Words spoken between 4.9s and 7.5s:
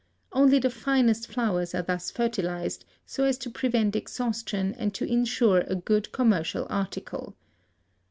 to insure a good commercial article.